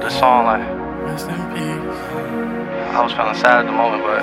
wrote 0.00 0.08
this 0.08 0.18
song 0.18 0.44
like 0.46 0.62
Rest 1.04 1.28
in 1.28 1.36
peace. 1.52 1.96
I 2.92 3.02
was 3.02 3.12
feeling 3.12 3.34
sad 3.34 3.60
at 3.60 3.66
the 3.66 3.72
moment, 3.72 4.02
but 4.02 4.22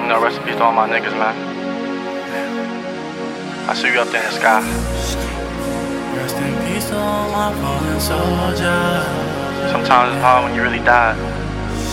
you 0.00 0.06
know, 0.08 0.22
rest 0.22 0.38
in 0.38 0.44
peace 0.44 0.56
to 0.56 0.64
all 0.64 0.72
my 0.72 0.88
niggas, 0.88 1.12
man. 1.12 1.34
I 3.68 3.74
see 3.74 3.92
you 3.92 4.00
up 4.00 4.08
there 4.08 4.22
in 4.22 4.30
the 4.30 4.38
sky. 4.38 4.62
Rest 6.16 6.36
in 6.36 6.54
peace 6.66 6.88
to 6.88 6.96
all 6.96 7.30
my 7.30 7.52
fallen 7.60 8.00
soldiers. 8.00 9.06
Sometimes 9.70 10.14
it's 10.14 10.22
hard 10.22 10.44
when 10.44 10.54
you 10.54 10.62
really 10.62 10.78
die. 10.84 11.16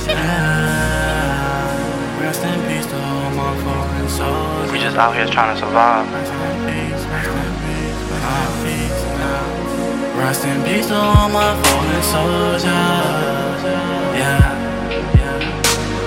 Yeah. 0.07 1.01
Rest 2.21 2.43
in 2.43 2.61
peace 2.68 2.86
to 2.86 2.96
all 2.96 3.32
my 3.32 3.54
fallen 3.64 4.10
soldiers. 4.10 4.71
We 4.71 4.79
just 4.79 4.97
out 4.97 5.15
here 5.15 5.28
trying 5.28 5.54
to 5.55 5.60
survive. 5.60 6.05
Rest 10.36 10.48
in 10.48 10.60
peace 10.66 10.88
to 10.88 10.96
all 10.96 11.30
my 11.30 11.56
fallen 11.64 12.04
soldiers. 12.04 12.64
Yeah, 14.20 14.44
yeah, 15.16 15.39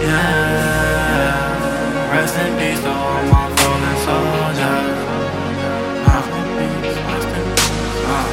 yeah. 0.05 2.13
Rest 2.13 2.37
in 2.37 2.53
peace 2.59 2.81
to 2.83 2.91
all 2.91 3.23
my 3.33 3.49
fallen 3.57 3.97
soldiers. 4.05 4.99
Rest 6.05 6.31
in 6.41 6.47
peace. 6.59 6.99
Uh, 8.05 8.27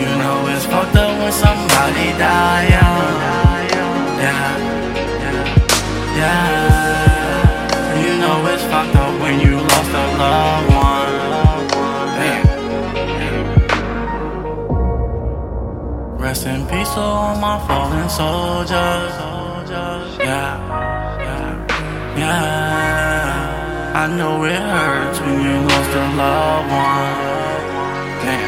You 0.00 0.10
know 0.16 0.48
it's 0.48 0.64
fucked 0.64 0.96
up 0.96 1.12
when 1.20 1.32
somebody 1.32 2.12
die. 2.16 2.68
Yeah, 2.70 3.68
yeah, 4.24 4.56
yeah. 6.16 8.02
You 8.02 8.12
know 8.22 8.46
it's 8.46 8.62
fucked 8.72 8.96
up 8.96 9.12
when 9.20 9.38
you 9.38 9.60
lost 9.60 9.90
a 9.92 9.94
loved 10.16 10.69
Rest 16.30 16.46
in 16.46 16.64
peace 16.68 16.94
to 16.94 17.00
all 17.00 17.34
my 17.40 17.58
fallen 17.66 18.08
soldiers. 18.08 18.70
Yeah, 20.20 20.54
yeah, 21.26 21.50
yeah. 22.16 24.02
I 24.02 24.06
know 24.16 24.44
it 24.44 24.62
hurts 24.62 25.18
when 25.18 25.42
you 25.42 25.56
lost 25.66 25.90
a 25.90 26.06
loved 26.20 26.70
one. 26.70 27.18
Damn. 28.22 28.46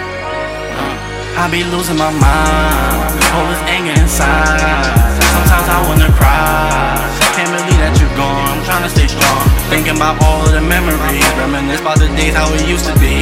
Uh, 0.78 1.42
I 1.42 1.48
be 1.50 1.64
losing 1.74 1.98
my 1.98 2.12
mind, 2.22 3.18
all 3.34 3.46
this 3.50 3.62
anger 3.66 4.00
inside. 4.00 4.86
Sometimes 5.34 5.68
I 5.76 5.78
wanna 5.88 6.10
cry. 6.14 7.11
Can't 7.42 7.58
believe 7.58 7.82
that 7.82 7.98
you're 7.98 8.14
gone. 8.14 8.54
I'm 8.54 8.62
trying 8.62 8.86
to 8.86 8.92
stay 8.94 9.10
strong. 9.10 9.42
Thinking 9.66 9.98
about 9.98 10.14
all 10.22 10.46
of 10.46 10.54
the 10.54 10.62
memories, 10.62 11.26
reminisce 11.34 11.82
about 11.82 11.98
the 11.98 12.06
days 12.14 12.38
how 12.38 12.46
it 12.54 12.62
used 12.70 12.86
to 12.86 12.94
be. 13.02 13.18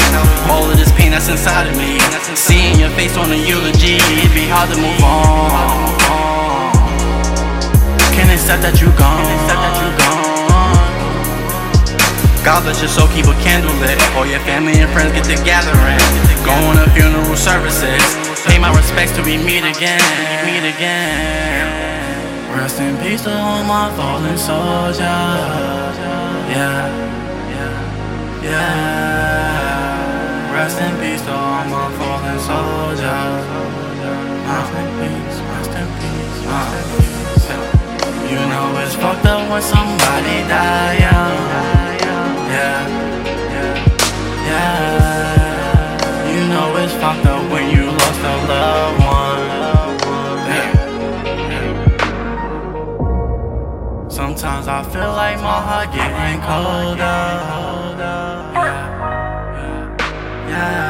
All 0.52 0.68
of 0.68 0.76
this 0.76 0.92
pain 0.92 1.16
that's 1.16 1.32
inside 1.32 1.64
of 1.64 1.72
me. 1.72 1.96
Seeing 2.36 2.76
your 2.76 2.92
face 3.00 3.16
on 3.16 3.32
the 3.32 3.40
eulogy, 3.40 3.96
it'd 3.96 4.36
be 4.36 4.44
hard 4.44 4.68
to 4.68 4.76
move 4.76 5.00
on. 5.00 5.96
Can't 8.12 8.28
accept 8.28 8.60
that 8.60 8.76
you're 8.76 8.92
gone. 9.00 9.24
God 12.44 12.60
bless 12.68 12.84
your 12.84 12.92
soul, 12.92 13.08
keep 13.16 13.24
a 13.24 13.32
candle 13.40 13.72
lit. 13.80 13.96
All 14.20 14.28
your 14.28 14.44
family 14.44 14.76
and 14.84 14.92
friends 14.92 15.16
get 15.16 15.24
together 15.24 15.72
and 15.72 16.04
going 16.44 16.76
to 16.76 16.84
funeral 16.92 17.40
services. 17.40 18.04
Pay 18.44 18.60
my 18.60 18.68
respects 18.76 19.16
till 19.16 19.24
we 19.24 19.40
meet 19.40 19.64
again. 19.64 20.04
Meet 20.44 20.68
again. 20.76 21.99
Rest 22.56 22.80
in 22.80 22.96
peace 22.98 23.22
to 23.22 23.30
all 23.32 23.62
my 23.64 23.90
fallen 23.96 24.36
soldiers. 24.36 24.98
Yeah, 24.98 26.88
yeah, 27.54 28.42
yeah. 28.42 30.52
Rest 30.52 30.80
in 30.80 30.96
peace 31.00 31.22
to 31.22 31.32
all 31.32 31.64
my 31.64 31.88
fallen 31.98 32.38
soldiers. 32.40 33.46
Rest 34.50 34.72
in 34.80 34.88
peace, 34.98 35.38
rest 35.52 35.70
in 35.80 35.86
peace, 35.98 36.38
rest 36.50 36.74
in 36.76 36.84
peace. 36.98 37.46
You 38.30 38.40
know 38.50 38.66
it's 38.82 38.94
fucked 38.96 39.26
up 39.26 39.48
when 39.50 39.62
somebody 39.62 40.36
die 40.48 40.98
young. 40.98 41.79
Heart 55.80 55.94
getting 55.96 56.40
colder. 56.44 57.24
Yeah. 60.48 60.84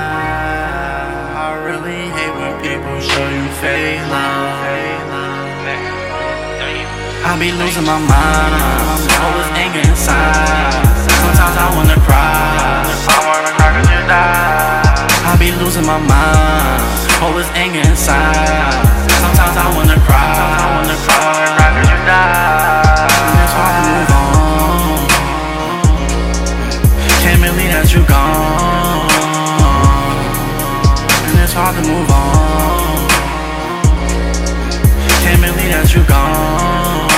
I 1.36 1.48
really 1.66 2.02
hate 2.16 2.34
when 2.34 2.52
people 2.62 2.98
show 3.00 3.28
you 3.28 3.46
fake. 3.60 4.00
I 7.22 7.38
be 7.38 7.52
losing 7.52 7.84
my 7.84 7.98
mind, 7.98 8.52
this 9.36 9.50
anger 9.62 9.84
inside. 9.88 10.82
Sometimes 11.06 11.56
I 11.56 11.76
wanna 11.76 12.00
cry. 12.00 12.09
That 27.80 27.94
you 27.96 28.04
gone. 28.04 29.08
And 31.24 31.40
it's 31.40 31.56
hard 31.56 31.72
to 31.80 31.84
move 31.88 32.10
on. 32.12 33.08
Can't 35.24 35.40
believe 35.40 35.72
that 35.72 35.88
you 35.96 36.04
gone. 36.04 37.08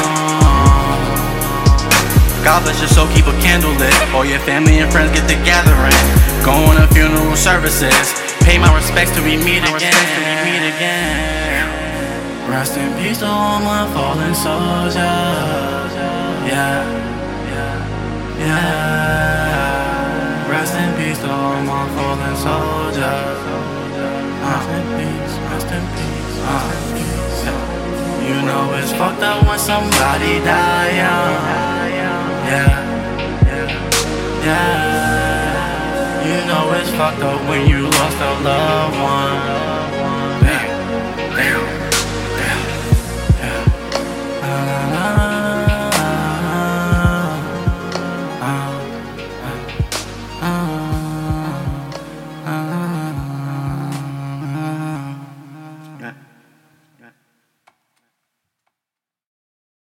God 2.46 2.62
bless 2.62 2.78
your 2.78 2.90
soul, 2.94 3.10
keep 3.10 3.26
a 3.26 3.34
candle 3.42 3.74
lit. 3.74 3.90
All 4.14 4.24
your 4.24 4.38
family 4.46 4.78
and 4.78 4.86
friends 4.92 5.10
get 5.10 5.26
together 5.26 5.74
and 5.74 5.98
going 6.46 6.78
to 6.78 6.86
funeral 6.94 7.34
services. 7.34 8.14
Pay 8.46 8.58
my 8.58 8.70
respects 8.70 9.10
till 9.18 9.26
we 9.26 9.34
meet 9.42 9.66
again. 9.66 9.90
Meet 10.46 10.62
again. 10.78 11.66
Rest 12.46 12.78
in 12.78 12.86
peace 13.02 13.18
to 13.18 13.26
all 13.26 13.58
my 13.58 13.90
fallen 13.90 14.34
soldiers. 14.34 14.94
Yeah, 14.94 16.86
yeah, 17.50 18.38
yeah. 18.38 19.51
All 21.62 21.68
my 21.68 21.86
fallen 21.94 22.36
soldiers. 22.36 23.38
Rest 24.42 24.68
in 24.78 24.84
peace, 24.98 25.34
rest 25.46 25.70
in 25.70 25.84
peace, 25.94 26.36
rest 26.42 26.68
in 26.74 26.98
peace. 26.98 27.42
You 28.26 28.36
know 28.42 28.74
it's 28.74 28.92
fucked 28.92 29.22
up 29.22 29.46
when 29.46 29.58
somebody 29.60 30.40
die 30.40 30.90
young. 31.02 31.34
Yeah, 32.50 32.74
yeah, 33.46 33.68
yeah. 34.42 34.72
You 36.26 36.38
know 36.48 36.72
it's 36.80 36.90
fucked 36.90 37.22
up 37.22 37.40
when 37.48 37.68
you 37.68 37.82
lost 37.82 38.18
a 38.18 38.32
loved 38.42 38.98
one. 39.00 39.72